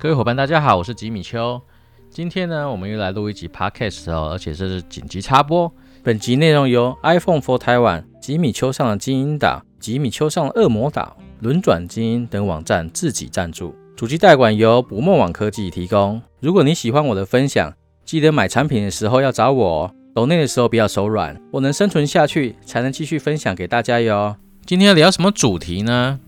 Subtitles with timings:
[0.00, 1.60] 各位伙伴，大家好，我是吉米秋。
[2.08, 5.72] 今天呢，我们又来录一集 podcast 哦，而且这是紧急插播。
[6.04, 16.22] 本集内容由 iPhone for Taiwan、吉米秋上的精英岛、吉米秋上的恶魔岛、轮转精英等网站自己赞助，主机代管由捕梦网科技提供。
[16.38, 17.74] 如果你喜欢我的分享，
[18.04, 19.90] 记得买产品的时候要找我哦。
[20.14, 24.36] 抖内的时候不要手软，我能生存下去，才能继续分享给大家哟。
[24.64, 26.20] 今天聊什么主题呢？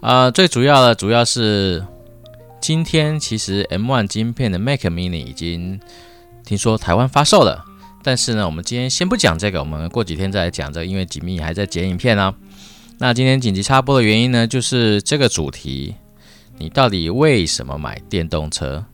[0.00, 1.84] 啊，最主要的主要是。
[2.60, 5.78] 今天其实 M1 晶片的 Mac Mini 已经
[6.44, 7.64] 听说台湾发售了，
[8.02, 12.34] 但是呢，我们今天先不讲这个，我们过几天再来讲这个，因为吉米还在剪影片啊。
[12.98, 15.94] 那今天紧急插播的原因呢，就是这个主题，
[16.58, 18.84] 你到底为什么买电动车？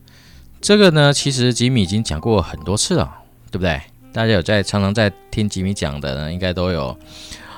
[0.61, 3.11] 这个呢，其实吉米已经讲过很多次了，
[3.49, 3.81] 对不对？
[4.11, 6.95] 大家有在常常在听吉米讲的呢，应该都有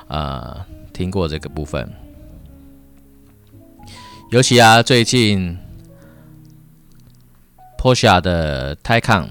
[0.08, 1.92] 呃听过这个部分，
[4.30, 5.58] 尤其啊最近。
[7.78, 9.28] Porsche 的 Taycan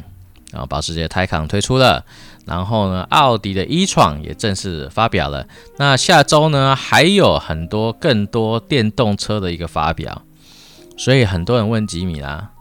[0.52, 2.05] 啊，保时捷 Taycan 推出了，
[2.46, 5.48] 然后呢，奥迪的 e-tron 也正式发表了。
[5.77, 10.21] 那下周呢，还有很多更多电动车的一个发表，
[10.98, 12.52] 所以很多人问吉米啦，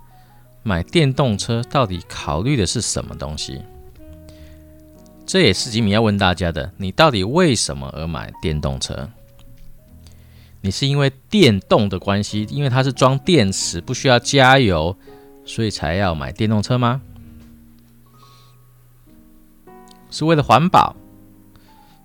[0.63, 3.61] 买电动车到底考虑的是什么东西？
[5.27, 9.09] 这也是吉米要问大家的，你到底为什么而买电动车？
[10.63, 14.97] 你是因为电动的关系，因为它是装电池，不需要加油。
[15.45, 17.01] 所以才要买电动车吗？
[20.11, 20.95] 是为了环保？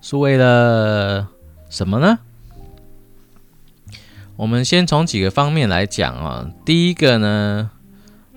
[0.01, 1.27] 是为了
[1.69, 2.19] 什么呢？
[4.35, 6.49] 我们先从几个方面来讲啊。
[6.63, 7.71] 第一个呢，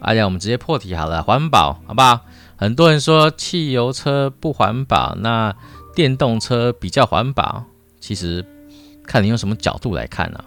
[0.01, 2.21] 哎呀，我们直接破题好了，环保，好不好？
[2.57, 5.55] 很多人说汽油车不环保，那
[5.95, 7.65] 电动车比较环保。
[8.01, 8.45] 其实
[9.05, 10.45] 看你用什么角度来看呢？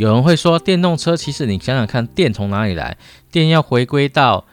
[0.00, 2.96] 有人会说，电动车其实你想想看，电从哪里来？
[3.30, 4.46] 电要回归到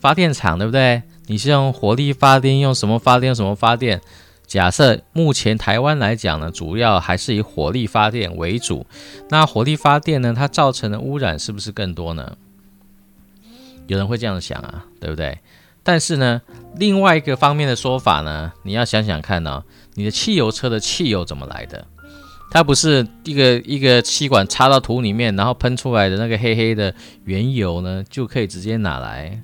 [0.00, 1.04] 发电厂，对不对？
[1.26, 3.28] 你是用火力发电，用什么发电？
[3.28, 4.00] 用什么发电？
[4.48, 8.84] 假设目前台湾来讲呢，主要还是以火力发电为主。
[9.28, 12.36] 那火力发电呢，它造成的污染是不是更多呢？
[13.86, 15.38] 有人会这样想啊，对不对？
[15.84, 16.42] 但是呢，
[16.74, 19.62] 另外一个方面的说法呢，你要想想看呢，
[19.94, 21.86] 你的汽油车的汽油怎么来的？
[22.50, 26.94] 它不是一个一个气管插到土里面，然后喷出来的那个黑黑的
[27.24, 29.40] 原油呢，就可以直接拿来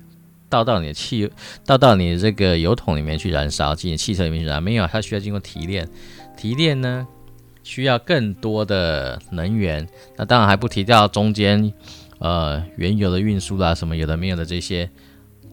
[0.49, 1.29] 倒到你的汽油
[1.65, 4.61] 倒到你的这个油桶里面去燃烧，进汽车里面去燃？
[4.61, 5.87] 没有，它需要经过提炼，
[6.35, 7.07] 提炼呢
[7.63, 9.87] 需要更多的能源。
[10.17, 11.71] 那当然还不提到中间
[12.19, 14.89] 呃原油的运输啦，什么有的没有的这些。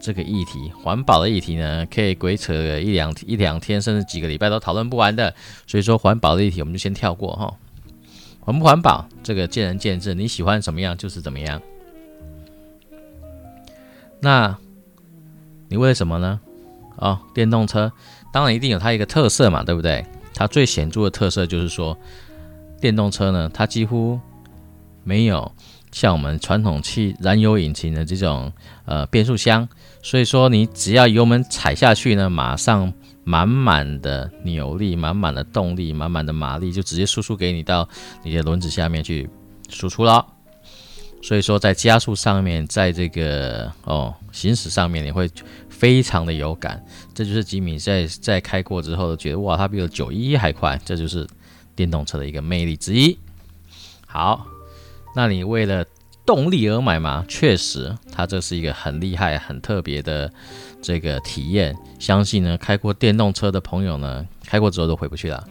[0.02, 5.32] 这个议题，环保的议题呢，可以鬼扯一两一两天，甚至几个礼拜都讨论不完的。
[5.66, 7.54] 所以说，环保的议题我们就先跳过哈。
[8.40, 11.62] 环不环保，这个见仁见智，你喜欢怎么样就是怎么样。
[14.20, 14.56] 那
[15.68, 16.40] 你为什么呢？
[16.96, 17.92] 哦，电动车
[18.32, 20.04] 当然一定有它一个特色嘛，对不对？
[20.34, 21.96] 它最显著的特色就是说，
[22.80, 24.18] 电动车呢，它几乎
[25.04, 25.52] 没有。
[25.92, 28.50] 像我们传统汽燃油引擎的这种
[28.86, 29.68] 呃变速箱，
[30.02, 32.90] 所以说你只要油门踩下去呢，马上
[33.24, 37.86] 满满的扭力、满满的动力、满满的马力就直接输出给你到
[38.24, 39.28] 你的轮子下面去
[39.68, 40.26] 输出了。
[41.22, 45.30] 所以说在加速上面，在这个哦行驶上面，你会
[45.68, 46.82] 非常的有感。
[47.14, 50.80] 这就是吉米在在开过之后觉得哇，它比九一还快。
[50.84, 51.24] 这就是
[51.76, 53.16] 电动车的一个魅力之一。
[54.06, 54.46] 好。
[55.14, 55.84] 那你为了
[56.24, 57.24] 动力而买吗？
[57.28, 60.32] 确实，它这是一个很厉害、很特别的
[60.80, 61.76] 这个体验。
[61.98, 65.44] 相信呢，开过电动车的朋友呢，开过之后都回不去了，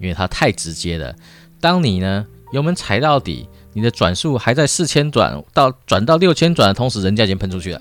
[0.00, 1.14] 因为它太直接了。
[1.60, 7.80] 当你呢油门踩到底，你的转速还在四千转到转到六千转的同时，人家已经喷出去了，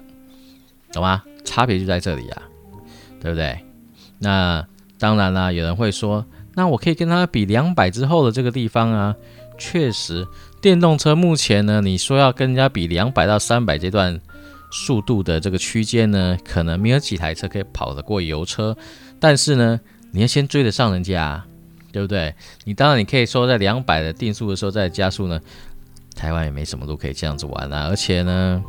[0.94, 1.24] 懂吗？
[1.44, 2.42] 差别就在这里啊，
[3.20, 3.58] 对不对？
[4.20, 4.66] 那
[5.00, 9.16] 当然啦，有人会说，那我可以跟它比两百之后的这个地方啊，
[9.58, 10.28] 确实。
[10.59, 14.20] 电动车目前呢，你说要跟人家比两百到三百这段
[14.72, 18.76] 速度的这个区间呢，可能没有几台车可以跑得过油车。
[19.20, 19.79] 但是呢，
[20.11, 21.43] 你要先追得上人家，
[21.91, 22.34] 对不对？
[22.66, 25.40] 你当然你可以说在两百的定速的时候再加速呢，
[26.16, 27.87] 台湾也没什么路可以这样子玩啊。
[27.90, 28.61] 而且呢，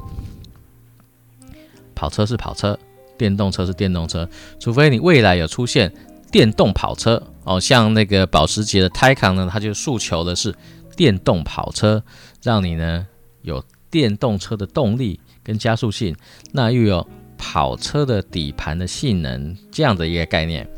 [1.94, 2.78] 跑车是跑车，
[3.16, 4.28] 电动车是电动车，
[4.60, 5.90] 除非你未来有出现
[6.30, 10.54] 电动跑车哦，像那个保时捷的 Taycan 呢，它就诉求的是。
[10.98, 12.02] 电动跑车
[12.42, 13.06] 让你呢
[13.42, 16.16] 有电动车的动力跟加速性，
[16.50, 17.08] 那又有
[17.38, 20.68] 跑车的底盘的性能这样的一个概念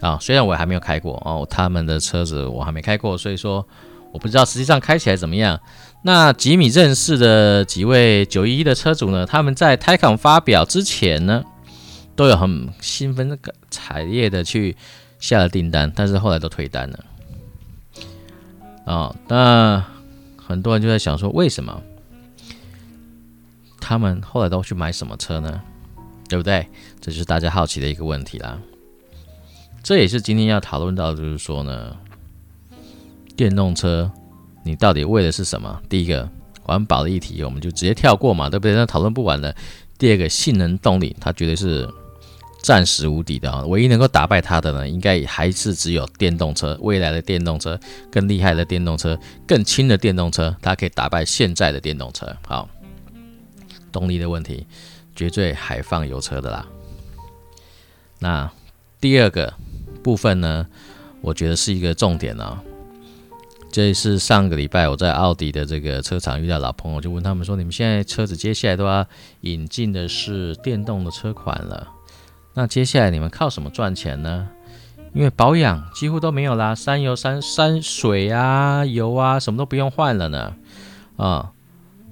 [0.00, 0.18] 啊。
[0.18, 3.68] 虽然我还没有开过哦，他们的车子我还没开过，所以说
[4.12, 5.60] 我不知道实际上开起来怎么样。
[6.02, 11.44] 那吉米认识的几位九一一的车主呢，他们在 Taycan 发表之前呢，
[12.16, 13.38] 都有很兴奋
[13.70, 14.74] 彩烈的去
[15.18, 17.04] 下了订单，但是后来都退单了。
[18.86, 19.84] 哦，那
[20.36, 21.82] 很多人就在想说，为什么
[23.80, 25.60] 他们后来都去买什么车呢？
[26.28, 26.66] 对不对？
[27.00, 28.58] 这就是大家好奇的一个问题啦。
[29.82, 31.96] 这也是今天要讨论到，就是说呢，
[33.36, 34.10] 电动车
[34.64, 35.80] 你到底为的是什么？
[35.88, 36.28] 第一个
[36.62, 38.74] 环保的议题，我们就直接跳过嘛，对不对？
[38.74, 39.54] 那讨论不完的。
[39.98, 41.88] 第二个性能动力，它绝对是
[42.66, 43.64] 暂时无敌的啊！
[43.66, 46.76] 唯一能够打败它的呢，应该还是只有电动车。
[46.80, 47.78] 未来的电动车
[48.10, 49.16] 更厉害的电动车，
[49.46, 52.36] 更轻的电动车，它可以打败现在的电动车。
[52.44, 52.68] 好，
[53.92, 54.66] 动力的问题，
[55.14, 56.66] 绝对海放油车的啦。
[58.18, 58.50] 那
[59.00, 59.54] 第二个。
[60.02, 60.64] 部分呢，
[61.20, 62.62] 我觉得是一个重点啊。
[63.72, 69.04] 这是上个礼拜我在奥迪的这个车厂遇到老朋友，就问他们说：“你们现在车子接下来都要
[69.40, 71.88] 引进的是电动的车款了，
[72.58, 74.48] 那接下来你们靠什么赚钱呢？
[75.12, 80.54] 因为保养几乎都没有啦，山油、山山水啊、油啊，什么都不用换了呢。
[81.18, 81.52] 啊，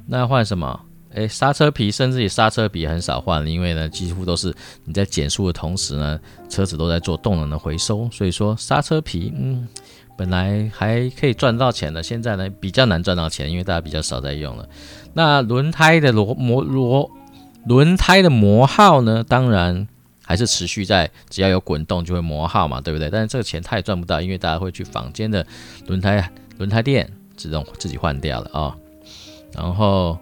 [0.07, 0.79] 那换什么？”
[1.15, 4.53] 诶，刹车皮甚至于刹车皮很少换，因为呢，几乎都是
[4.85, 6.21] 你在减速的同时呢，
[6.51, 9.67] 车子都在做动能的回收，所以说刹车皮，嗯，
[10.15, 14.69] 本来还可以赚到钱的，现在呢比较难赚到钱，因为大家比较少在用了。
[15.15, 17.11] 那轮胎的螺磨螺
[17.65, 19.87] 轮胎的磨耗呢，当然
[20.25, 23.11] 还是持续在，只要有滚动就会磨耗嘛，对不对？
[23.11, 25.47] 但是这个钱他也赚不到，因为大家会去坊间的
[25.87, 28.77] 轮胎轮胎店自动自己换掉了啊，
[29.53, 30.19] 然后。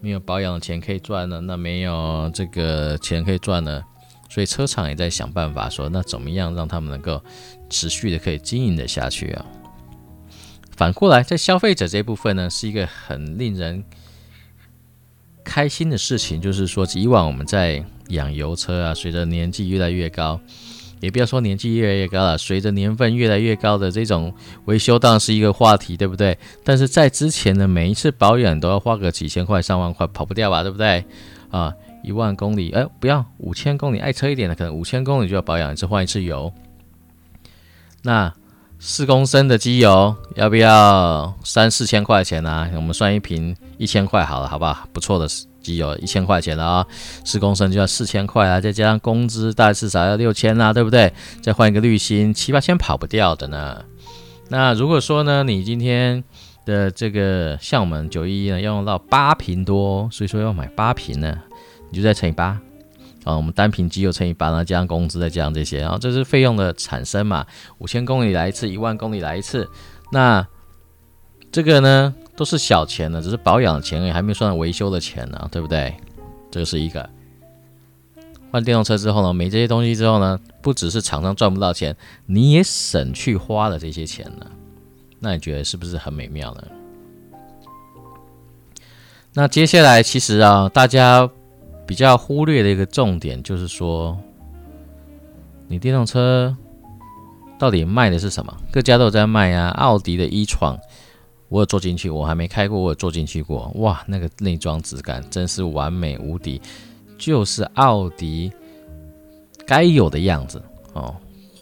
[0.00, 3.82] 没有保养的钱可以赚了，那没有这个钱可以赚了，
[4.28, 7.18] 所以车厂也在想办法说，那怎么样让他们能够
[7.70, 9.46] 持续的可以经营的下去啊？
[10.76, 13.82] 反过来，在消费者这部分呢，是一个很令人
[15.44, 20.40] 开心的事情，就是说，以往我们在养油车啊，随着年纪越来越高。
[21.00, 24.32] 也不要说年纪越来越高了，随着年份越来越高的这种
[24.64, 26.38] 维修当然是一个话题，对不对？
[26.64, 31.04] 但是在之前的每一次保养都要花个几千块、上万块，跑不掉吧，对不对？
[31.50, 36.50] 啊，一万公里，哎，不要五千公里，爱车一点的可能五千公里就要保养一次，换一次油。
[38.02, 38.32] 那
[38.78, 42.70] 四公升的机油要不要三四千块钱呢？
[42.74, 44.86] 我们算一瓶一千块好了，好不好？
[44.92, 45.28] 不错的。
[45.64, 46.86] 机油一千块钱了啊，
[47.24, 51.10] 十公升就要四千块啊，再加上工资，大概至少要六千啦，对不对？
[51.40, 53.82] 再换一个滤芯，七八千跑不掉的呢。
[54.50, 56.22] 那如果说呢，你今天
[56.66, 61.34] 的这个像我们九一一呢，要用到八瓶多，所以说要买八瓶呢，
[61.88, 62.60] 你就再乘以八
[63.24, 63.36] 啊。
[63.36, 67.44] 我们单瓶机油乘以八，然后加上工资，再加上这些，然后这是费用的产生嘛。
[67.78, 69.68] 五千公里来一次，一万公里来一次，
[70.12, 70.46] 那
[71.50, 72.14] 这个呢？
[72.36, 75.94] 都是小钱呢，只是保养的钱，还没算维修的钱呢，对不对？
[76.50, 77.08] 这是一个。
[78.50, 84.46] 换电动车之后呢，没这些东西之后呢，不只是厂商赚不到钱，你也省去花了这些钱呢。
[85.20, 86.64] 那你觉得是不是很美妙呢？
[89.34, 91.30] 那接下来其实啊，大家
[91.86, 94.18] 比较忽略的一个重点就是说，
[95.68, 96.56] 你电动车
[97.58, 98.56] 到底卖的是什么？
[98.72, 100.78] 各家都有在卖啊，奥迪的一创。
[101.50, 103.70] 我有坐进去，我还没开过，我有坐进去过。
[103.76, 106.60] 哇，那个内装质感真是完美无敌，
[107.16, 108.50] 就是奥迪
[109.66, 110.60] 该有的样子
[110.94, 111.14] 哦，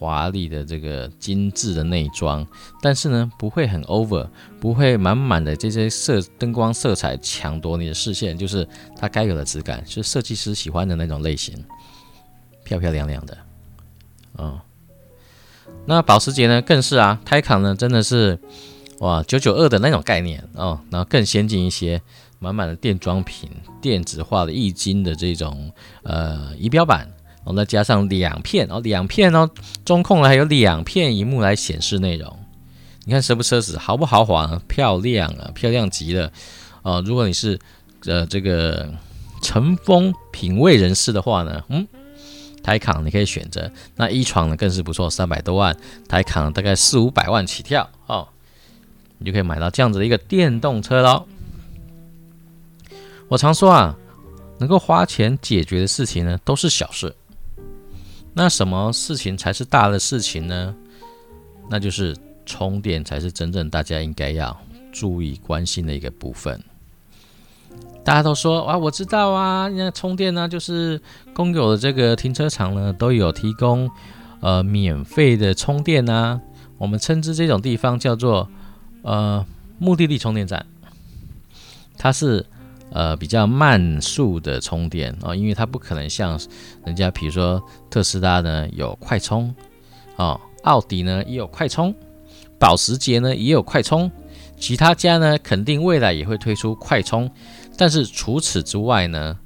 [0.03, 2.45] 华丽的这个精致的内装，
[2.81, 4.27] 但是呢，不会很 over，
[4.59, 8.67] 不会满满的这些色灯光色彩抢夺你的视线，就是
[8.97, 11.55] 它该有的质感，是设计师喜欢的那种类型，
[12.65, 13.37] 漂漂亮亮的，
[14.33, 14.59] 哦。
[15.85, 18.37] 那保时捷呢，更是啊，泰康呢，真的是。
[18.99, 22.01] 哇，九九二的那种概念哦，然后更先进一些，
[22.39, 23.49] 满满的电装品，
[23.81, 25.69] 电子化的液晶的这种
[26.03, 27.11] 呃仪表板，
[27.45, 29.49] 然后再加上两片哦，两片哦，
[29.83, 32.39] 中控呢还有两片荧幕来显示内容。
[33.05, 36.31] 你看奢不奢侈，豪不豪华，漂亮啊，漂亮极了
[36.83, 37.01] 啊！
[37.01, 37.59] 如果你是
[38.05, 38.89] 呃这个
[39.41, 41.85] 乘风品味人士的话呢，嗯，
[42.63, 43.69] 台康你可以选择。
[43.97, 45.75] 那一床呢更是不错，三百多万，
[46.07, 48.25] 台康大概四五百万起跳哦。
[49.17, 51.25] 你就可以买到这样子的一个电动车喽。
[53.27, 53.97] 我常说啊，
[54.59, 57.13] 能够花钱解决的事情呢，都是小事。
[58.33, 60.75] 那什么事情才是大的事情呢？
[61.69, 64.55] 那就是充电才是真正大家应该要
[64.91, 66.61] 注意关心的一个部分。
[68.03, 71.01] 大家都说啊，我知道啊，那充电呢，就是
[71.33, 73.89] 公有的这个停车场呢都有提供
[74.41, 76.41] 呃免费的充电啊。
[76.77, 78.49] 我们称之这种地方叫做。
[79.05, 79.45] 呃，
[79.79, 80.65] 目的地充电站，
[81.97, 82.45] 它是
[82.93, 86.39] 呃比较慢速的充电啊，因为它不可能像
[86.85, 89.53] 人家比如说特斯拉呢有快充
[90.15, 91.93] 哦，奥迪呢也有快充，
[92.59, 94.09] 保时捷呢也有快充，
[94.57, 97.29] 其他家呢肯定未来也会推出快充，
[97.75, 99.37] 但是除此之外呢，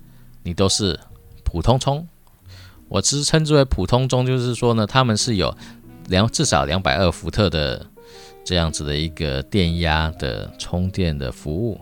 [0.44, 1.00] 你都是
[1.44, 2.06] 普通充。
[2.90, 5.54] 我只称之为普通充，就是说呢，他们是有
[6.08, 7.86] 两至少两百二伏特的
[8.46, 11.80] 这样子的一个电压的充电的服务，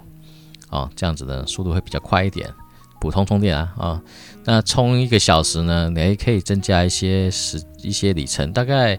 [0.76, 2.54] 哦，这样子的速度会比较快一点。
[3.00, 4.02] 普通充电啊，啊，
[4.46, 8.98] 那充一个小时呢，你还可以增加一些时一些里程，大概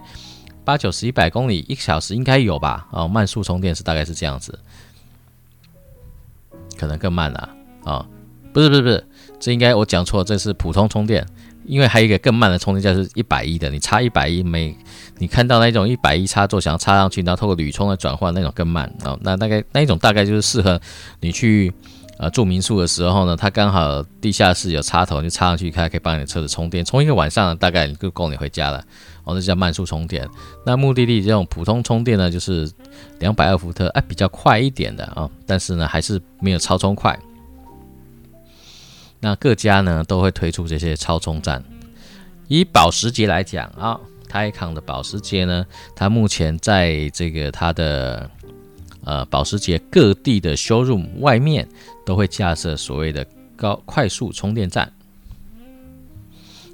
[0.63, 2.87] 八九十一百公里一个小时应该有吧？
[2.91, 4.57] 哦，慢速充电是大概是这样子，
[6.77, 7.49] 可能更慢了
[7.83, 8.05] 啊？
[8.53, 9.07] 不是不是不是，
[9.39, 11.25] 这应该我讲错，这是普通充电。
[11.67, 14.75] 因为还有一个更慢的充电架是一百一的，你插一百一每
[15.19, 19.19] 你看到那种一百一插座想要插上去，然后透过铝充来转换那种更慢哦。
[19.21, 20.79] 那大概那一种大概就是适合
[21.19, 21.71] 你去
[22.17, 28.83] 呃住民宿的时候呢，它刚好地下室有插头，就插上去，它可以帮你的车子充电，充一个晚上大概就够你回家了。
[29.23, 30.25] 哦，这叫慢速充电。
[30.65, 32.71] 那目的地这种普通充电呢，就是
[33.19, 37.19] 两百二伏特，哎，比较快一点的啊，但是呢还是没有超充快。
[39.19, 41.63] 那各家呢都会推出这些超充站。
[42.47, 48.29] 以保时捷来讲啊，泰康的保时捷呢，它目前在这个它的
[49.03, 51.67] 呃保时捷各地的 showroom 外面
[52.05, 54.93] 都会架设所谓的高快速充电站，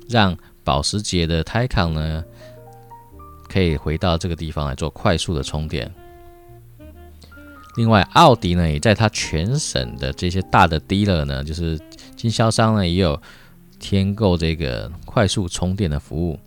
[0.08, 2.24] 让保时捷的泰康呢
[3.50, 5.92] 可以回到这个地方来做快速的充电。
[7.76, 11.80] 另外，奥迪呢也在它全省的这些大的 dealer 呢，就是
[12.24, 13.22] 经销商呢也有
[13.82, 16.40] 添购这个快速充电的服务。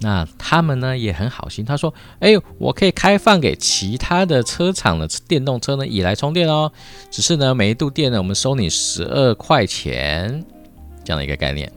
[0.00, 6.72] 那他们呢也很好心，他说：“哎，我可以开放给其他的车厂的电动车呢也来充电哦。
[7.12, 10.44] 只是呢每一度电呢我们收你十二块钱
[11.04, 11.72] 这样的一个概念。”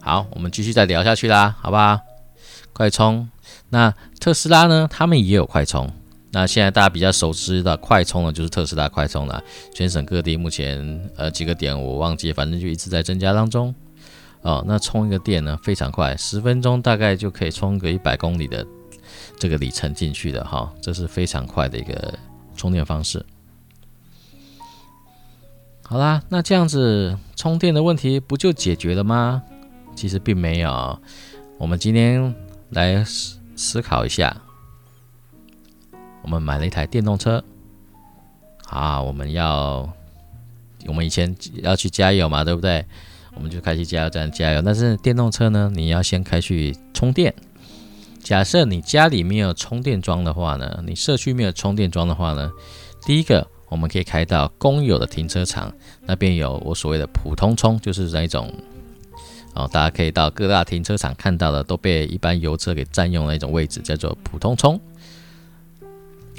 [0.00, 2.02] 好，我们继续再聊下去啦，好吧？
[2.72, 3.28] 快充。
[3.70, 4.86] 那特斯拉呢？
[4.88, 5.90] 他们也有快充。
[6.32, 9.42] 那现在大家比较熟知的快充呢，就是特斯拉快充了。
[9.74, 13.74] 全省各地目前呃几个点我忘记，反正就一直在增加当中。
[14.42, 18.66] 哦，那充一个电呢非常快，十分钟大概就可以充个一百公里的
[19.38, 22.18] 这个里程进去的哈，这是非常快的一个
[22.56, 23.24] 充电方式。
[25.82, 29.42] 好啦，那这样子充电的问题不就解决了吗？
[29.96, 30.98] 其实并没有。
[31.58, 32.34] 我们今天
[32.70, 33.04] 来。
[33.56, 34.34] 思考一下，
[36.22, 37.42] 我们买了一台电动车，
[38.68, 39.88] 啊，我们要，
[40.86, 42.84] 我们以前要去加油嘛，对不对？
[43.34, 44.62] 我们就开去加油站加油。
[44.62, 47.34] 但是电动车呢，你要先开去充电。
[48.22, 52.50] 假设你家里没有充电桩的话呢，你社区没有充电桩的话呢，
[53.06, 55.72] 第一个我们可以开到公有的停车场，
[56.06, 58.52] 那边有我所谓的普通充，就是那一种。
[59.52, 64.80] 哦，大家可以到各大停车场看到的，都被一般油车给占用了一种位置，叫做普通充，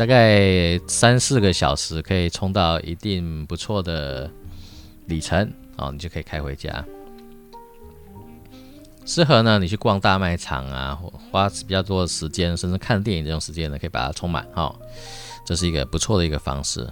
[0.01, 4.27] 大概三四个小时可以充到一定不错的
[5.05, 6.84] 里程，哦，你就可以开回家。
[9.05, 11.00] 适合呢，你去逛大卖场啊，
[11.31, 14.75] 花比较多的时间，甚至看电影这种时间呢，可以把它充满，哈，
[15.46, 16.91] 这是一个不错的一个方式。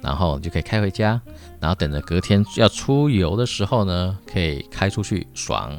[0.00, 1.20] 然后你就可以开回家，
[1.60, 5.78] 然后等着隔天要出游的时候呢，可以开出去爽。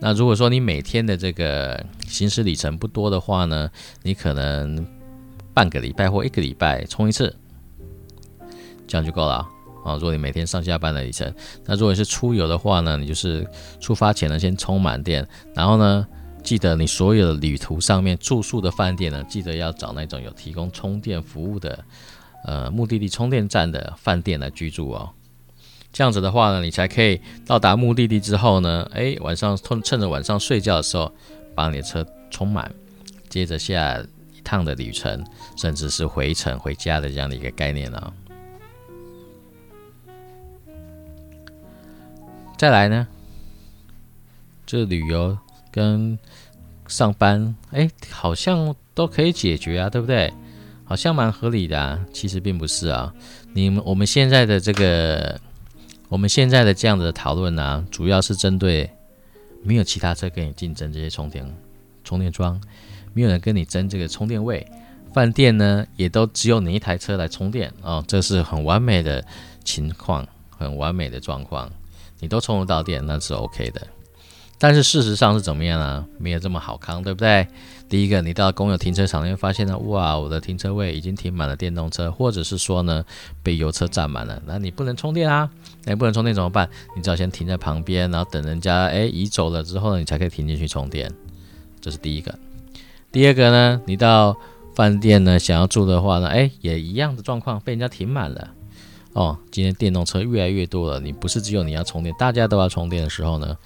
[0.00, 3.70] 那如果说你每天的这个行驶里程不多的话呢，
[4.02, 4.84] 你可能
[5.54, 7.34] 半个礼拜或一个礼拜充一次，
[8.86, 9.46] 这样就够了
[9.84, 9.94] 啊。
[9.94, 11.32] 如果你每天上下班的里程，
[11.64, 13.46] 那如果是出游的话呢，你就是
[13.80, 16.06] 出发前呢先充满电，然后呢
[16.42, 21.84] 记得你所有的旅途上面住宿的饭店呢，记得要找那种有提供充电服务的。
[22.42, 25.10] 呃，目的地充电站的饭店来居住哦，
[25.92, 31.12] 这样子的话呢，你才可以到达目的地之后呢，哎，晚上趁趁着晚上睡觉的时候，
[31.54, 32.72] 把你的车充满，
[33.28, 34.02] 接着下
[34.40, 35.24] 趟的旅程，
[35.56, 38.12] 甚至是回程回家的这样的一个概念呢。
[42.58, 43.06] 再来呢，
[44.66, 45.38] 这旅游
[45.70, 46.18] 跟
[46.86, 50.32] 上班，哎，好像都可以解决啊，对不对？
[50.84, 53.14] 好像蛮合理的啊，其实并不是啊。
[53.54, 55.40] 你们我们现在的这个，
[56.08, 58.90] 我们现在的这样的讨论呢，主要是针对
[59.62, 61.48] 没有其他车跟你竞争这些充电
[62.02, 62.60] 充电桩，
[63.12, 64.66] 没有人跟你争这个充电位，
[65.12, 69.24] 饭店呢也都只有你一台车来充电哦，这是很完美的
[69.64, 71.70] 情况，很完美的状况，
[72.20, 73.86] 你都充得到电，那是 OK 的。
[74.62, 76.04] 但是事实上是怎么样呢？
[76.18, 77.48] 没有这么好康，对不对？
[77.88, 83.02] 第一个，你到公有停车场，你会发现呢，哇，我的停车位已经停满了电动车，或者是说呢，
[83.42, 84.40] 被油车占满了。
[84.44, 85.50] 那你不能充电啊？
[85.86, 86.68] 哎，不能充电怎么办？
[86.94, 91.10] 你只好先停在旁边，然后等人家哎移走了之后呢，你才可以停进去充电。
[91.80, 92.38] 这是第一个。
[93.12, 94.36] 第二个呢，你到
[94.74, 98.50] 饭店呢想要住的话呢，哎，也一样的状况，被人家停满了。
[99.12, 103.56] 哦，今天电动车越来越多了，你不是只有你要充电，大家都要充电的时候呢，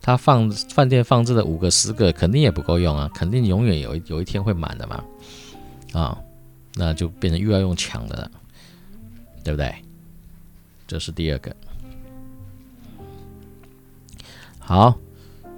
[0.00, 5.02] 它放饭店放置的五个十个肯定也不够用啊，肯定永远有有一天会满的嘛，
[5.92, 6.16] 啊，
[6.76, 8.30] 那就变成又要用抢的了，
[9.42, 9.74] 对不对？
[10.86, 11.52] 这是第二个。
[14.60, 14.96] 好，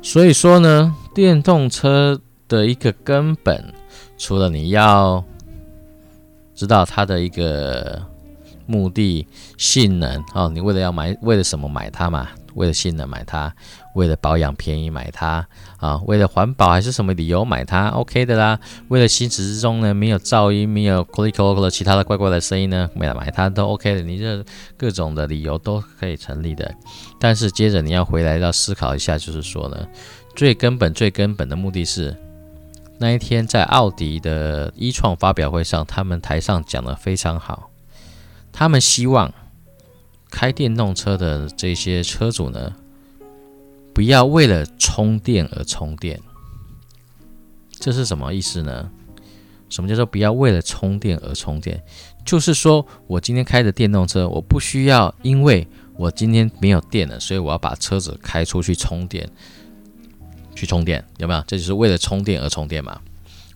[0.01, 2.19] 所以说呢，电动车
[2.55, 3.73] 的一个根本，
[4.17, 5.23] 除了你要
[6.55, 8.03] 知道它的一个。
[8.67, 9.27] 目的、
[9.59, 12.29] 性能哦，你为了要买，为了什么买它嘛？
[12.55, 13.55] 为了性能买它，
[13.95, 15.47] 为了保养便宜买它
[15.77, 16.01] 啊？
[16.07, 18.59] 为了环保还是什么理由买它？OK 的啦。
[18.89, 24.01] 为了行驶之中呢，没有噪音，没有 click click 其他的怪怪的声音呢，买买它都 OK 的。
[24.01, 24.43] 你这
[24.79, 26.75] 各种的理由都可以成立的。
[27.21, 29.87] 但是接着你要回来要思考一下，就是说呢，
[30.35, 32.17] 最根本、最根本的目的是，
[33.05, 37.71] 那一天在奥迪的一创发表会上，他们台上讲的非常好。
[38.51, 39.31] 他们希望
[40.31, 42.75] 开电动车的这些车主呢，
[43.93, 46.19] 不要为了充电而充电。
[47.79, 48.91] 这是什么意思呢？
[49.69, 51.85] 什么叫做不要为了充电而充电？
[52.25, 55.69] 就是说我今天开的电动车，我不需要因为
[55.99, 59.29] 我今天没有电了，所以我要把车子开出去充电，
[60.55, 61.43] 去充电有没有？
[61.47, 63.01] 这就是为了充电而充电嘛？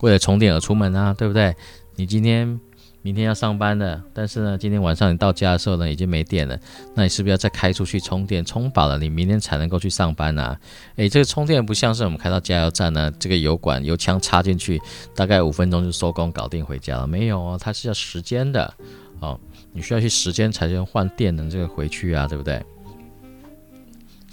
[0.01, 1.55] 为了充电而出门啊，对不对？
[1.97, 2.61] 你今天。
[3.01, 6.59] 明天要上班的，但是呢，今天晚上你到家的时候呢，已经没电了。
[6.97, 10.55] 那你是不是要再开出去充电，充饱了，你明天才能够去上班呢？
[10.97, 14.83] 诶，这个充电不像是我们开到加油站呢，这个油管油枪插进去，
[15.15, 17.07] 大概五分钟就收工搞定回家了。
[17.07, 18.75] 没有哦，它是要时间的
[19.21, 19.39] 哦，
[19.73, 22.61] 你需要去时间才能换电的这个回去啊，对不对？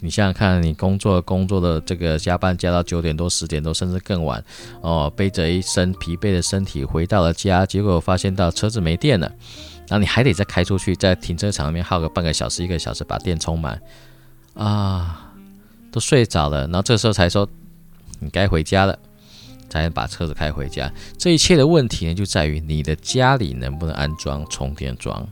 [0.06, 4.42] 你想想看，你工作工作的这个加班加到九点多、十点多，甚至更晚，
[4.82, 9.28] 哦，背着一身疲惫的身体回到了家，结果发现到车子没电了，
[9.88, 13.82] 然后你还得再开出去，在停车场里面耗个半个小时、一个小时把电充满，
[14.54, 15.34] 啊，
[15.92, 17.50] 都睡着了，然后这时候才说
[18.20, 18.98] 你该回家了，
[19.70, 20.94] 才把车子开回家。
[21.18, 25.28] 这一切的问题呢，就在于你的家里能不能安装充电桩。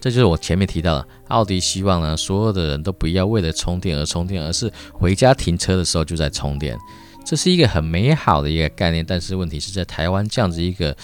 [0.00, 6.78] 这就是我前面提到的，奥迪希望呢，所有的人都不要为了充电而充电，而是回家停车的时候就在充电。
[7.26, 10.96] 这是一个很美好的一个概念，但是问题是在台湾这样子一个，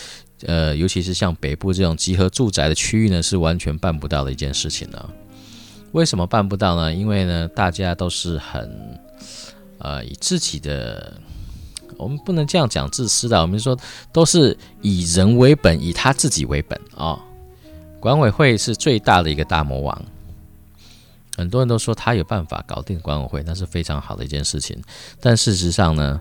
[0.46, 5.10] 呃，尤其是像北部这种集合住宅的区域呢，是完全办不到的一件事情呢。
[5.92, 6.94] 为什么办不到呢？
[6.94, 8.98] 因为呢，大家都是很，
[9.78, 11.12] 呃，以自己的，
[11.98, 13.78] 我们不能这样讲自私的，我们说
[14.12, 17.20] 都是以人为本，以他自己为本啊。
[18.04, 20.04] 管委会是最大的一个大魔王，
[21.38, 24.78] 很多人都说他有办法搞定管委会，那是非常好的一件事情。
[25.22, 26.20] 但事实上呢，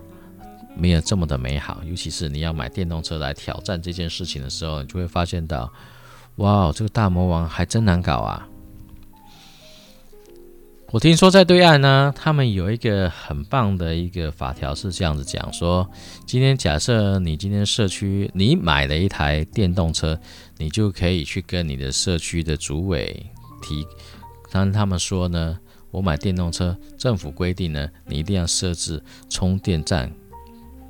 [0.74, 1.82] 没有这么的美好。
[1.84, 5.70] 尤其是你要买电动车来挑战这件事情的时候，你就会发现到，
[6.36, 8.48] 哇，这个大魔王还真难搞啊！
[10.90, 15.90] 我听说在对岸呢，他们有一个很棒的一个法条是这样子讲说：
[16.24, 20.18] 今天假设你今天社区你买了一台电动车，
[20.58, 23.26] 你就可以去跟你的社区的主委
[23.62, 23.86] 提，
[24.50, 25.58] 当他们说呢，
[25.90, 30.12] 我买电动车，政府规定呢，你一定要设置充电站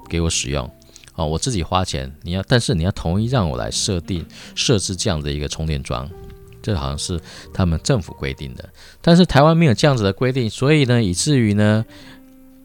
[0.08, 0.70] 给我使用
[1.14, 4.24] 哦，我自己花钱，你要，但是你要同意让我来设定
[4.54, 6.10] 设置这样的一个充电桩。
[6.62, 7.20] 这好像是
[7.52, 8.66] 他们政府规定的，
[9.02, 11.84] 但是台湾没有这样子的规定，所以呢，以至于呢，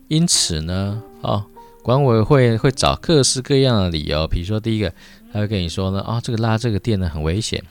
[0.07, 1.45] 因此呢，哦，
[1.83, 4.93] 管委会会找各式各样的理由，比如说第一个，
[5.31, 7.63] 他会跟你说呢，啊，这个拉这个电呢很危险。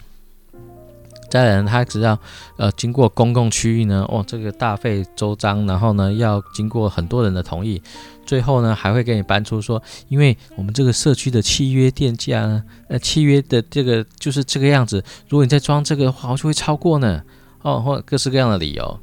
[1.30, 2.18] 再来，他只要
[2.56, 7.82] 呃经过公共区域呢，哦，这个大费周章，然后呢要经过很多人的同意，
[8.24, 17.22] 最后呢还会给你搬出说，因为我们这个社区的契约电价呢，呃契约的这个就是这个样子，如果你再装这个的话，就会超过呢，
[17.60, 18.98] 哦，或各式各样的理由。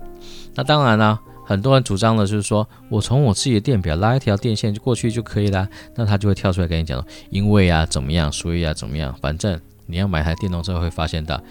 [0.55, 11.41] 那当然了，很多人主张的就是说我从我自己的电表拉一条电线就过去就可以了，那他就会跳出来跟你讲，因为啊怎么样，所以啊怎么样，反正你要买台电动车会发现到。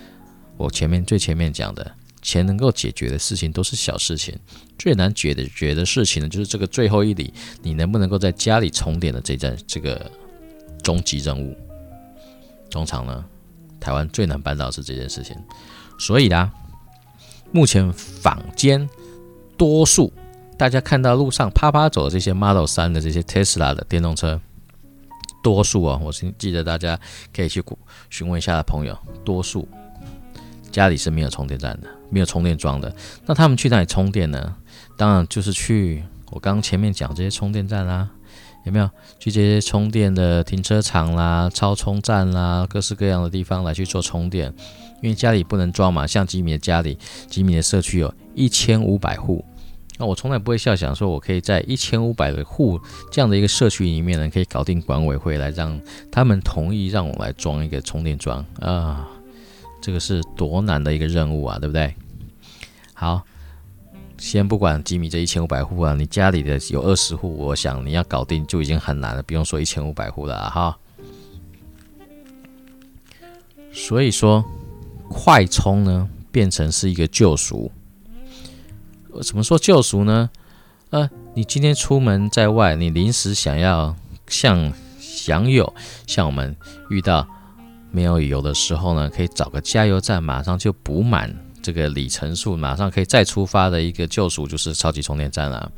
[0.57, 4.39] 我前面最前面讲的，钱能够解决的事情都是小事情，
[4.79, 10.09] 最难解决的事情呢，就是这个最后一里，你能不能够在家里充电的这件这个
[10.81, 11.57] 终极任务。
[12.71, 13.25] 通常呢，
[13.81, 15.37] 台湾最难办到是这件事情，
[15.99, 16.53] 所以呢，
[17.51, 18.89] 目前坊间
[19.57, 20.13] 多数
[20.57, 24.41] 大家看到路上啪啪走的这些 Model 三的这些 Tesla 的电动车，
[25.43, 26.99] 多数啊，我是记得大家
[27.35, 27.63] 可以去
[28.11, 29.67] 询问一下的朋友，多数
[30.71, 32.95] 家里是没有充电站的，没有充电桩的。
[33.27, 34.57] 那他们去哪里充电呢？
[34.97, 38.09] 当然就是去我刚刚前面讲这些充电站啦。
[38.65, 38.89] 有没有
[39.19, 44.51] 去这些充电的停车场啦、超充站啦、各式各样的地方来去做充电？
[45.03, 46.97] 因为家里不能装嘛，像吉米的家里，
[47.29, 49.45] 吉米的社区有一千五百户，
[49.99, 59.09] 那我从来不会笑想说，我可以在一千五百个户这样的一个社区里面呢，可以搞定管委会来让他们同意让我来装一个充电桩啊，
[59.81, 61.95] 这个是多难的一个任务啊，对不对？
[62.93, 63.23] 好。
[64.17, 70.79] 先不管吉米这一千五百户啊，你家里的有二十户，我想你要搞定就已经很难了，不用说一千五百户了哈。
[73.73, 74.43] 所以说，
[75.09, 77.71] 快充呢变成是一个救赎。
[79.23, 80.31] 怎么说救赎呢？
[80.91, 83.95] 呃，你今天出门在外，你临时想要
[84.29, 85.75] 像享有
[86.07, 86.57] 像我们
[86.91, 87.27] 遇到
[87.91, 91.35] 没有油的时候呢，可以找个加油站，马上就补满。
[91.63, 95.73] 这个里程数马上可以再出发的一个救赎就是超级充电站了。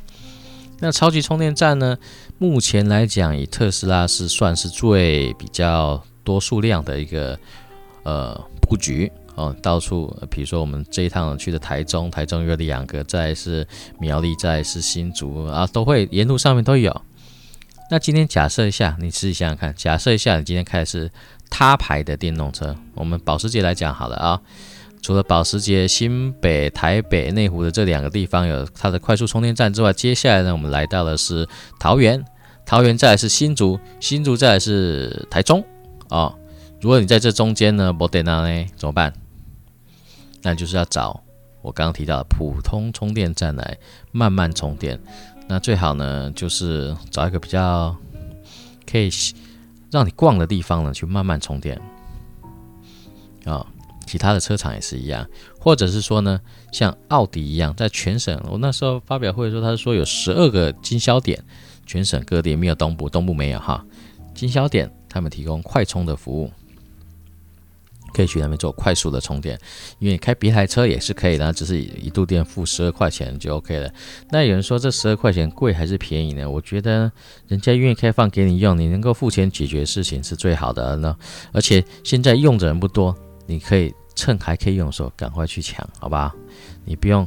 [0.79, 1.97] 那超级充电站呢？
[2.37, 7.39] 目前来讲，以特斯拉是算是最比较多数量的一个
[8.03, 13.65] 呃布局哦，到处比如说我们这一趟去的台中，台中有两个，再是
[13.99, 17.01] 苗栗，再是新竹啊，都会沿路上面都有。
[17.89, 21.09] 那今天假设一下，你自己想想看，假设一下你今天开的是
[21.49, 24.41] 他牌的电动车，我们保时捷来讲好了啊。
[25.03, 31.47] 除了保时捷新北、台北、内湖的这两个地方有它的快速充电站之外，接下来呢，我们来到的是
[31.79, 32.25] 桃园，
[32.65, 35.63] 桃园再来是新竹，新竹再来是台中
[36.09, 36.33] 啊。
[36.81, 39.13] 如果你在这中间呢，不得那呢怎么办？
[40.47, 41.21] 那就是要找
[41.61, 43.77] 我刚刚提到的普通充电站来
[44.13, 44.97] 慢慢充电。
[45.45, 47.93] 那最好呢，就是找一个比较
[48.89, 49.09] 可以
[49.91, 51.77] 让你逛的地方呢，去慢慢充电
[53.43, 53.67] 啊。
[54.05, 55.29] 其他的车厂也是一样，
[55.59, 56.39] 或者是说呢，
[56.71, 61.43] 像奥迪一样，在全省，我那时候发表会的时候，他是说有十二个经销点，
[61.85, 63.85] 全省各地没有东部，东部没有哈，
[64.33, 66.49] 经销点他们提供快充的服务，
[68.13, 69.59] 可以去那边做快速的充电，
[69.99, 73.89] 因为开别台车也是可以的，只是一度电付十二块钱就 OK 了。
[74.31, 76.49] 那有人说这十二块钱贵还是便宜呢？
[76.49, 77.11] 我觉得
[77.47, 81.15] 人家愿意开放给你用，你能够付钱解决事情是最好的呢，
[81.51, 83.15] 而且现在用的人不多。
[83.49, 86.35] 你可以趁还可以用的时候赶快去抢，好吧？
[86.83, 87.25] 你不用，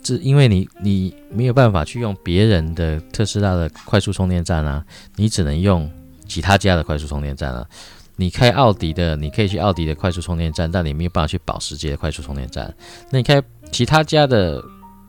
[0.00, 4.84] 这因为你你没有办法去用别人的特斯拉的快速充电站啊，
[5.16, 5.90] 你只能用
[6.28, 7.68] 其他家的快速充电站了。
[8.16, 12.74] 你开奥迪的，你可以去奥迪的快速充电站，但你没有办法去保时捷的快速充电站。
[13.10, 14.62] 那你开其他家的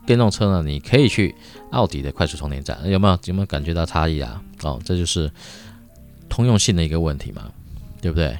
[0.06, 0.62] 电动车呢？
[0.62, 1.34] 你可以去
[1.70, 4.42] 奥迪的快速充电站，有没有有没有感觉到差异啊？
[4.62, 5.30] 哦，这就是
[6.28, 7.42] 通用性的一个问题嘛，
[8.00, 8.38] 对不对？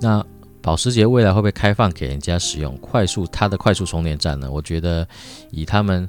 [0.00, 0.24] 那。
[0.62, 4.50] 保时捷未来会不会开放给人家使用快速它的快速充电站呢？
[4.50, 5.06] 我觉得
[5.50, 6.08] 以他们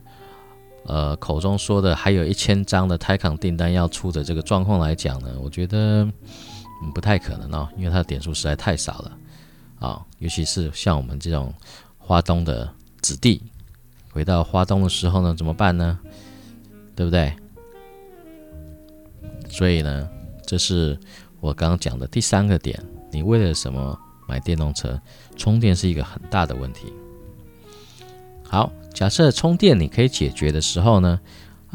[0.86, 6.08] 呃口中说的还有一千张的泰康订单要出的这个状况来讲呢，我觉得
[6.94, 9.18] 不太可能哦，因为它的点数实在太少了
[9.80, 11.54] 啊，尤其是像我们这种
[11.98, 13.42] 花东的子弟，
[14.12, 16.00] 回到花东的时候呢，怎么办呢？
[16.96, 17.34] 对不对？
[19.50, 20.10] 所以呢，
[20.46, 21.00] 这是
[21.40, 24.00] 我刚刚讲的第三个点，你为了什么？
[24.28, 25.00] 买电动车
[25.36, 26.92] 充电是一个很大的问题。
[28.44, 31.20] 好，假设充电你可以解决的时候呢？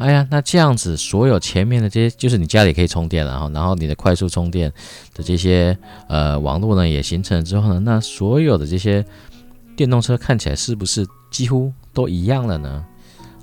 [0.01, 4.67] 哎呀，那这样子所有前面的这些，就是你家里可以充电了，然后，然后你的快速充电
[5.13, 5.77] 的这些
[6.09, 9.05] 呃网络呢也形成之后呢，那所有的这些
[9.75, 12.83] 电动车看起来是不是几乎都一样了呢？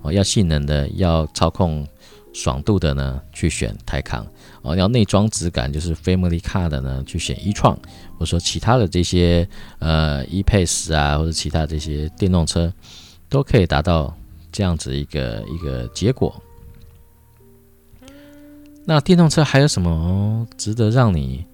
[0.02, 1.86] 哦，要性能的，要操控
[2.32, 4.26] 爽度的呢，去选泰康。
[4.62, 7.76] 哦，要内装质感就是 Family Car 的呢，去选一创，
[8.16, 12.72] 或者说其他的这些呃 ePace 啊，或者其他这些电动车，
[13.28, 14.12] 都可以达到
[14.50, 16.34] 这样子一个一个结果。
[18.90, 21.44] 那电动车还有什么值得让你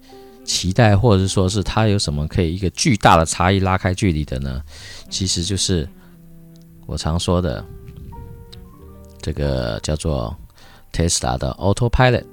[0.45, 4.61] 期待，或者是说是它有什么可以一个巨大的差异拉开距离的呢？
[5.09, 5.85] 其实就是
[6.85, 7.61] 我常说的
[9.21, 10.33] 这个叫做
[10.93, 12.23] Tesla 的 Autopilot。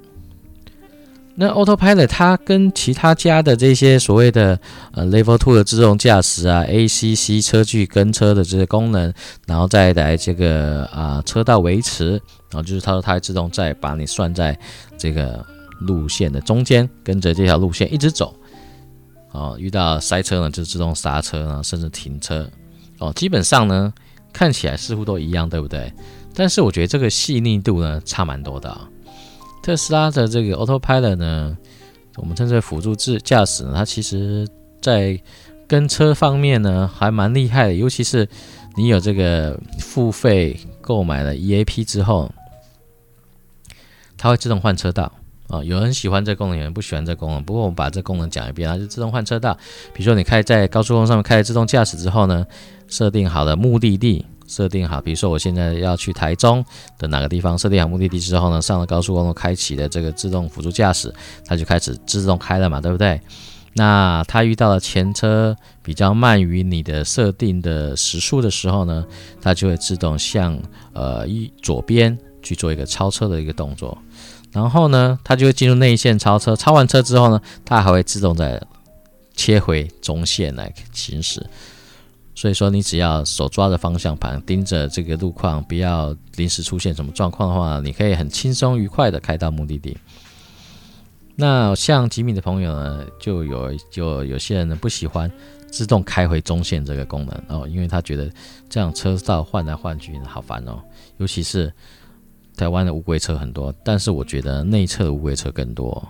[1.35, 4.57] 那 Autopilot 它跟其他家的这些所谓的
[4.93, 9.13] 呃 Level Two 的自动驾驶啊，ACC 车距跟车的这些功能，
[9.47, 12.21] 然后再来这个啊车道维持，
[12.53, 14.57] 然后就是它说它会自动再把你算在
[14.97, 15.43] 这个
[15.81, 18.33] 路线的中间，跟着这条路线一直走，
[19.31, 22.47] 哦，遇到塞车呢就自动刹车啊，甚至停车，
[22.99, 23.91] 哦，基本上呢
[24.31, 25.91] 看起来似乎都一样，对不对？
[26.35, 28.87] 但是我觉得这个细腻度呢差蛮多的啊。
[29.63, 31.57] 特斯拉的这个 Autopilot 呢，
[32.17, 34.47] 我们称之为辅助智驾驶呢，它其实
[34.81, 35.19] 在
[35.67, 38.27] 跟车方面呢还蛮厉害的，尤其是
[38.75, 42.29] 你有这个付费购买了 EAP 之后，
[44.23, 45.11] 它会自动换车道
[45.49, 45.61] 啊。
[45.65, 47.43] 有人喜欢这功能，有人不喜欢这功能。
[47.43, 49.53] 不过我们把这功能讲一遍，它就自动换车道。
[49.93, 52.47] 比如说你开在高速公路上面开自动驾驶之后呢，
[52.87, 54.25] 设定好了目的地。
[54.47, 56.63] 设定好，比如说我现在要去台中
[56.97, 61.13] 的哪个地方，设定好目的地之后呢，上了高速公路，开启了这个自动辅助驾驶，
[61.45, 63.19] 它就开始自动开了嘛，对不对？
[63.73, 69.05] 那它遇到了前车比较慢于你的设定的时速的时候呢，
[69.41, 70.57] 它就会自动向
[70.93, 73.97] 呃一左边去做一个超车的一个动作，
[74.53, 78.61] 然后呢，它就会进入内线超车，超完车之后呢，它还会自动再
[79.35, 81.45] 切回中线来行驶。
[82.35, 89.97] 所以说，你只要手抓着方向盘，盯着这个路况，不要临时出现什么状况的话，你可以很轻松愉快的开到目的地。
[91.35, 95.31] 那像吉米的朋友呢，就有就有些人呢不喜欢
[95.71, 98.31] 自动开回中线这个功能哦，因为他觉得
[98.69, 100.79] 这样车道换来换去好烦哦，
[101.17, 101.73] 尤其是
[102.55, 106.05] 台湾的乌龟车很多，但是我觉得内侧的乌龟车更多。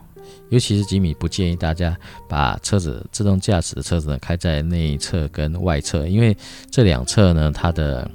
[0.49, 1.97] 尤其是吉米不建议大家
[2.29, 6.36] 把车子自动驾驶的车子呢开在内侧跟外侧，因为
[6.69, 8.10] 这两侧呢它的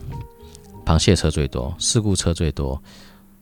[0.87, 2.81] 螃蟹车最多，事故车最多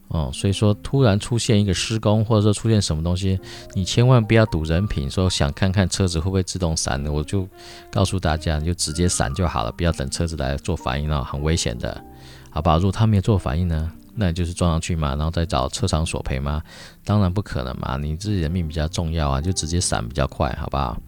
[0.09, 0.31] 哦。
[0.33, 3.38] 所以说突然出现一个施工，或者说出现什么东西，
[3.75, 7.46] 你千万不要赌人品，说想看看车子会不会自动闪，我就
[7.90, 12.03] 告诉大家，你就直接闪就好了，不要等车子来做反应了，很危险的，
[12.51, 12.77] 好吧？
[12.77, 13.92] 如果他没有做反应呢？
[14.16, 16.62] 那就是撞上去嘛，然后再找车厂索赔吗？
[17.05, 21.00] 当然不可能嘛，你自己的命比较重要啊，就直接闪比较快，好不好？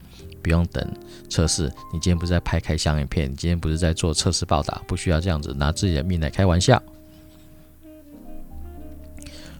[0.42, 0.86] 不用等
[1.28, 1.64] 测试。
[1.92, 6.80] 你今天不是在拍开箱影片，你今天不是在做测试报道，不需要这样子拿自己的命来开玩笑。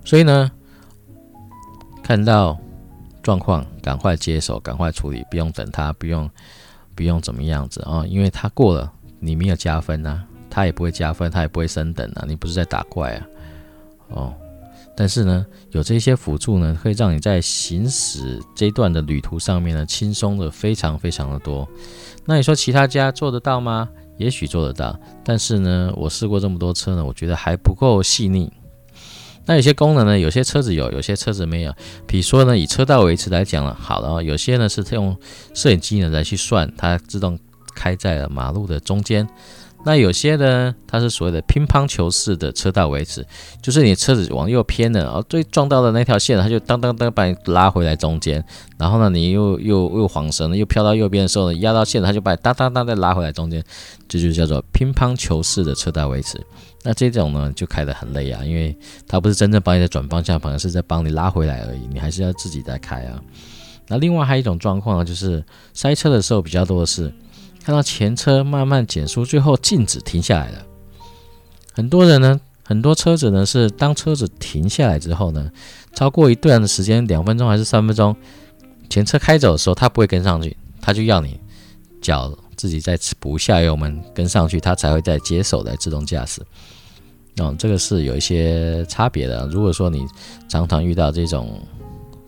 [0.05, 0.51] 所以呢，
[2.03, 2.59] 看到
[3.23, 6.31] 状况赶快接手，赶快处理，不用等他，不用
[6.95, 8.05] 不用怎么样子啊？
[8.07, 13.27] 因为他过了，你没有加分呐，他也不会加分，他也不会升等啊，你不是在打怪啊？
[14.09, 14.35] 哦，
[14.97, 21.69] 但是呢，有这些辅助呢，可以让你在行驶这段的旅途上面呢，轻松的非常非常的多。
[22.25, 23.89] 那你说其他家做得到吗？
[24.17, 28.53] 也许做得到，但是呢，我试过这么多车呢，我觉得还不够细腻。
[29.47, 31.73] 那有些功能呢，有些车子有，有些车子没有。
[32.07, 35.17] 比如说呢，以车道维持来讲了，好了，有些呢是用
[35.55, 37.39] 摄影机呢来去算，它自动
[37.75, 39.27] 开在了马路的中间。
[39.85, 43.25] 那有些呢，它是所谓的乒乓球式的车道维持，
[43.63, 48.45] 就是你车子往右偏了，然后最撞到的那条线，它就当当当把你拉回来中间，
[48.77, 53.63] 然后呢，你又又又晃神了，又飘到右边的时候呢，压到线，它就把你当当当再拉回来中间，
[54.09, 56.39] 这就叫做乒乓球式的车道维持。
[56.83, 63.23] 那这种呢，就开得很累啊，因为它不是真正帮你在转方向盘，是在帮你拉回来而已，你还是要自己在开啊。
[63.87, 67.11] 那另外还有一种状况呢，就是塞车的时候比较多的是。
[67.69, 70.65] 看到前车慢慢减速，最后静止停下来了。
[71.75, 75.53] 很多人呢，很多车子呢是当车子停下来之后呢，
[75.93, 78.17] 超过一段的时间，两分钟还是三分钟，
[78.89, 81.39] 前车开走的时候，他不会跟上去，他就要你
[82.01, 86.41] 脚自己再补下油门跟上去，他才会再接手来自动驾驶。
[87.37, 89.47] 哦，这个是有一些差别的。
[89.49, 90.07] 如果说你
[90.49, 91.61] 常常遇到这种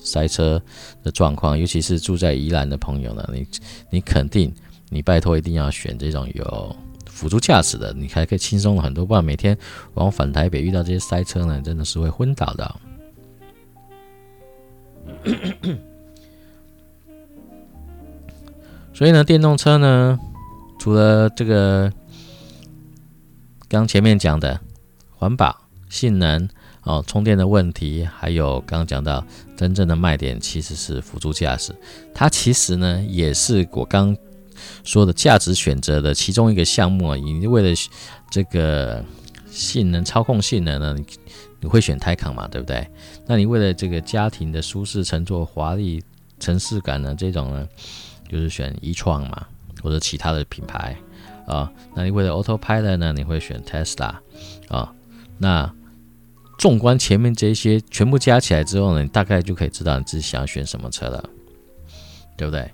[0.01, 0.61] 塞车
[1.03, 3.47] 的状况，尤其是住在宜兰的朋友呢，你
[3.89, 4.55] 你肯定。
[4.93, 6.77] 你拜托一定要选这种有
[7.07, 9.07] 辅助驾驶的，你还可以轻松很多。
[9.07, 9.57] 不然每天
[9.95, 12.75] 往返台北遇到这些塞车呢，真的是会昏倒的。
[18.93, 20.19] 所以呢，电动车呢，
[20.81, 21.93] 除了这个
[23.69, 24.59] 刚前面讲的
[25.15, 25.57] 环保、
[25.89, 26.49] 性能
[26.83, 29.25] 哦、充电的问题，还有刚刚讲到
[29.57, 31.73] 真正的卖点其实是辅助驾驶。
[32.13, 34.17] 它其实呢，也是我刚。
[34.85, 37.77] 说的价值选择的其中一个项目啊，你为了
[38.31, 39.05] 这个
[39.51, 41.05] 性能、操控性能呢，你
[41.61, 42.87] 你会选泰康嘛，对不对？
[43.27, 46.03] 那你为了这个家庭的舒适、乘坐华丽、
[46.39, 47.69] 城市感呢，这种呢，
[48.29, 49.47] 就是选一创嘛，
[49.83, 50.97] 或者其他的品牌
[51.47, 51.71] 啊。
[51.95, 54.15] 那你为了 Autopilot 呢，你会选 Tesla
[54.69, 54.93] 啊。
[55.37, 55.71] 那
[56.59, 61.29] 纵观前面这些全部加起来之后呢，你大概就可以知道你自己想要选什么车了，
[62.37, 62.71] 对不对？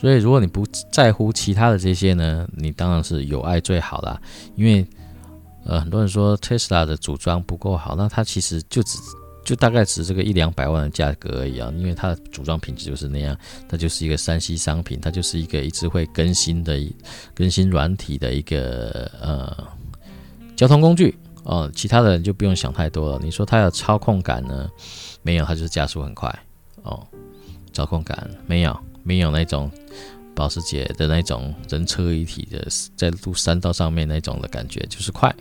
[0.00, 4.18] 所以，如果你不在乎其他的这些呢，你当然是有爱最好啦。
[4.56, 4.86] 因为，
[5.64, 8.98] 呃，很多人说 Tesla 的组装不够好，那它其实就只
[9.44, 11.70] 就大概值这个一两百万的价格而已啊。
[11.76, 13.36] 因为它的组装品质就是那样，
[13.68, 16.80] 它就是一个三 C 商品，它就是一个一直会更新的
[17.34, 19.68] 更新软体的一个呃
[20.56, 23.18] 交通工具哦，其他的人就不用想太多了。
[23.22, 24.70] 你说它有操控感呢？
[25.20, 26.34] 没有，它就是加速很快
[26.84, 27.06] 哦。
[27.72, 29.70] 操控感没有，没有那种
[30.34, 35.34] 保时捷的那种人车一体的在路山道上面那种的感觉，就是快。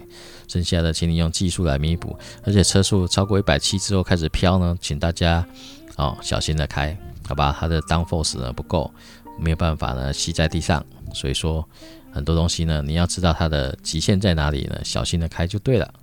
[0.48, 2.18] 剩下的，请你用技术来弥补。
[2.44, 5.48] 而且车速超过一百七之后开始飘呢，请大家
[5.96, 7.56] 哦小心的开，好吧？
[7.60, 8.92] 它的 downforce 呢不够，
[9.40, 10.84] 没有办法呢吸在地上。
[11.14, 11.68] 所以说
[12.12, 15.94] 很多东西呢，你要知道它的极限在哪里呢，小心的开就对了。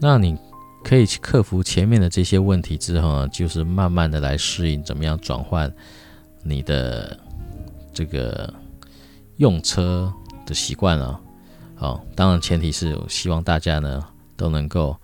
[0.00, 0.36] 那你
[0.82, 5.72] 可以去克服前面的这些问题之后呢，就是慢慢的来适应怎么样转换
[6.42, 7.18] 你的
[7.92, 8.52] 这个。
[9.36, 10.12] 用车
[10.44, 11.18] 的习惯了，
[11.74, 14.94] 好，当然前提是希望大家呢都能够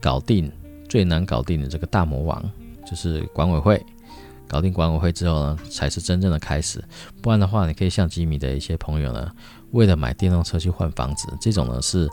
[0.00, 0.50] 搞定
[0.88, 2.50] 最难搞定的这个大魔王，
[2.84, 3.80] 就是管委会。
[4.48, 6.82] 搞定管委会之后呢，才是真正的开始。
[7.22, 9.30] 不然的话，你可以像吉米的一些朋友呢，
[9.70, 12.10] 为了买电动车去换房子，这种呢是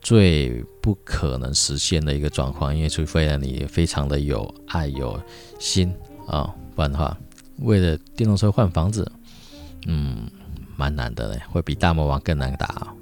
[0.00, 2.74] 最不可能实现的一个状况。
[2.74, 5.20] 因为除非呢你非常的有爱有
[5.58, 5.92] 心
[6.26, 7.16] 啊，不然的话，
[7.58, 9.10] 为了电动车换房子，
[9.86, 10.28] 嗯。
[10.80, 12.94] 蛮难的嘞，会比大魔王更难打。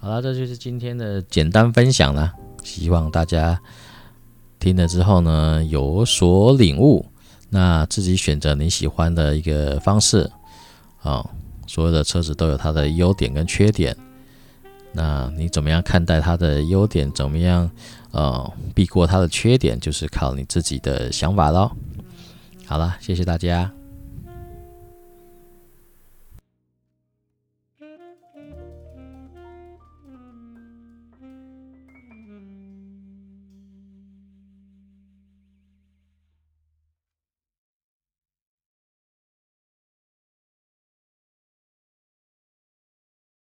[0.00, 3.60] 好了，这就是今天的简单分享了，希望大家
[4.58, 7.04] 听了之后呢有所领悟，
[7.50, 10.30] 那自己选择你喜欢的一个方式。
[11.02, 11.22] 啊，
[11.66, 13.94] 所有的车子都有它的优点跟缺点，
[14.94, 17.10] 那你怎么样看待它的优点？
[17.12, 17.68] 怎么样
[18.12, 19.78] 呃避过它的缺点？
[19.78, 21.70] 就是靠你自己的想法喽。
[22.64, 23.70] 好了，谢谢大家。